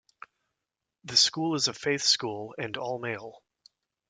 The 1.03 1.15
school 1.15 1.53
is 1.53 1.67
a 1.67 1.75
faith 1.75 2.01
school 2.01 2.55
and 2.57 2.75
all-male. 2.75 3.43